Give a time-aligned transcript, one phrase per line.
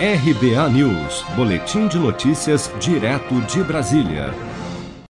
[0.00, 4.32] RBA News, Boletim de Notícias, direto de Brasília.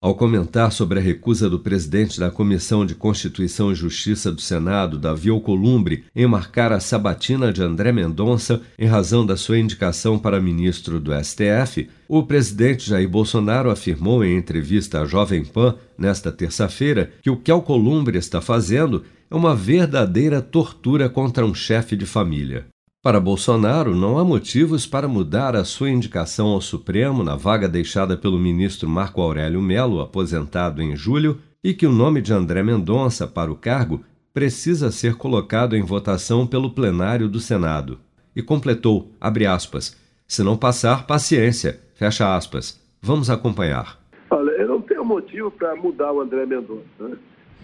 [0.00, 4.98] Ao comentar sobre a recusa do presidente da Comissão de Constituição e Justiça do Senado,
[4.98, 10.40] Davi Alcolumbre, em marcar a sabatina de André Mendonça em razão da sua indicação para
[10.40, 17.12] ministro do STF, o presidente Jair Bolsonaro afirmou em entrevista à Jovem Pan nesta terça-feira
[17.22, 22.66] que o que Alcolumbre está fazendo é uma verdadeira tortura contra um chefe de família.
[23.02, 28.16] Para Bolsonaro, não há motivos para mudar a sua indicação ao Supremo na vaga deixada
[28.16, 33.26] pelo ministro Marco Aurélio Melo, aposentado em julho, e que o nome de André Mendonça
[33.26, 37.98] para o cargo precisa ser colocado em votação pelo plenário do Senado.
[38.36, 42.80] E completou, abre aspas, se não passar, paciência, fecha aspas.
[43.02, 43.98] Vamos acompanhar.
[44.30, 46.84] Olha, eu não tenho motivo para mudar o André Mendonça.
[47.00, 47.16] Né?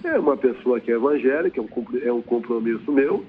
[0.03, 1.63] É uma pessoa que é evangélica,
[2.03, 3.25] é um compromisso meu,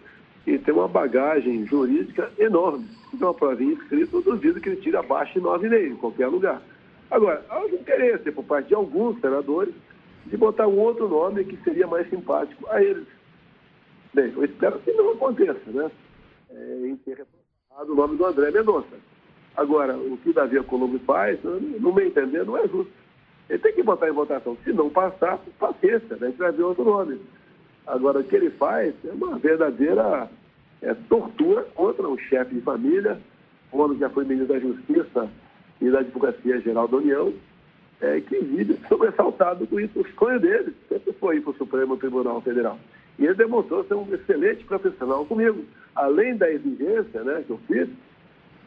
[0.49, 2.87] e tem uma bagagem jurídica enorme.
[3.13, 6.61] Então, uma provinha escrita, eu duvido que ele tire abaixo de 9,5 em qualquer lugar.
[7.11, 9.73] Agora, há um interesse por parte de alguns senadores
[10.25, 13.07] de botar um outro nome que seria mais simpático a eles.
[14.13, 15.91] Bem, eu espero que não aconteça, né?
[16.49, 18.97] É, em ter reforçado o nome do André Mendonça.
[19.55, 22.91] Agora, o que Davi Alcolumbre faz, no meu entender, não é justo.
[23.47, 24.57] Ele tem que botar em votação.
[24.63, 26.27] Se não passar, paciência, né?
[26.27, 27.19] a gente vai ver outro nome.
[27.85, 30.29] Agora, o que ele faz é uma verdadeira
[30.81, 33.19] é, tortura contra um chefe de família,
[33.71, 35.29] um homem já foi ministro da Justiça
[35.81, 37.33] e da Advocacia Geral da União,
[38.01, 39.99] é, que vive sobressaltado com isso.
[39.99, 42.79] O sonho dele sempre foi para o Supremo Tribunal Federal.
[43.17, 47.89] E ele demonstrou ser um excelente profissional comigo, além da exigência né, que eu fiz,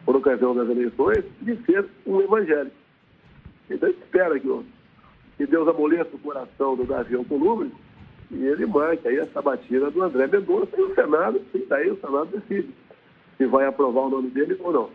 [0.05, 2.77] por ocasião das eleições, de ser um evangélico.
[3.71, 4.49] Então, espera que,
[5.39, 7.71] que Deus amoleça o coração do Davi Alcolumbre
[8.33, 12.01] e ele marca aí essa batida do André Mendonça e o Senado, sim, daí o
[12.01, 12.69] Senado decide
[13.37, 14.91] se vai aprovar o nome dele ou não.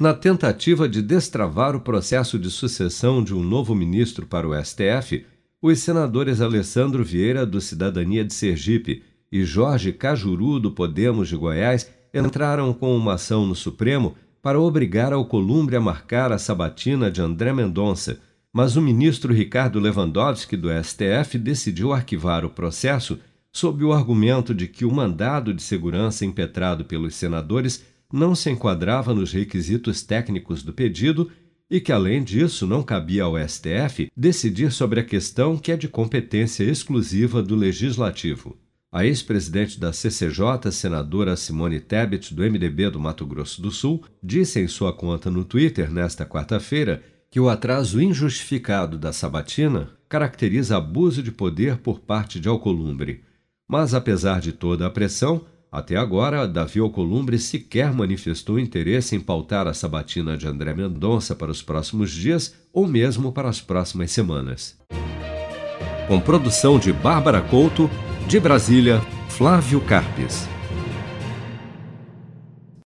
[0.00, 5.24] Na tentativa de destravar o processo de sucessão de um novo ministro para o STF,
[5.62, 11.90] os senadores Alessandro Vieira, do Cidadania de Sergipe, e Jorge Cajuru, do Podemos de Goiás,
[12.12, 17.20] entraram com uma ação no Supremo para obrigar ao Columbre a marcar a sabatina de
[17.20, 18.20] André Mendonça
[18.54, 23.18] mas o ministro Ricardo Lewandowski do STF decidiu arquivar o processo
[23.52, 29.12] sob o argumento de que o mandado de segurança impetrado pelos senadores não se enquadrava
[29.12, 31.32] nos requisitos técnicos do pedido
[31.68, 35.88] e que, além disso, não cabia ao STF decidir sobre a questão que é de
[35.88, 38.56] competência exclusiva do Legislativo.
[38.92, 44.60] A ex-presidente da CCJ, senadora Simone Tebet, do MDB do Mato Grosso do Sul, disse
[44.60, 47.02] em sua conta no Twitter nesta quarta-feira
[47.34, 53.24] que o atraso injustificado da sabatina caracteriza abuso de poder por parte de Alcolumbre.
[53.66, 59.66] Mas, apesar de toda a pressão, até agora, Davi Alcolumbre sequer manifestou interesse em pautar
[59.66, 64.78] a sabatina de André Mendonça para os próximos dias ou mesmo para as próximas semanas.
[66.06, 67.90] Com produção de Bárbara Couto,
[68.28, 70.53] de Brasília, Flávio Carpes.